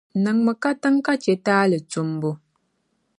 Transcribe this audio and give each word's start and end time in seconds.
Niŋmi 0.23 0.53
katiŋa 0.63 1.01
ka 1.05 1.13
chɛ 1.23 1.33
taali 1.45 1.77
tumbu. 1.91 2.29